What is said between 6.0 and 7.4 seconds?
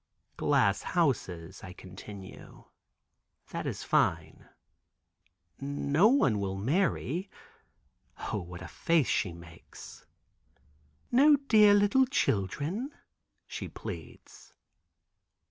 one will marry."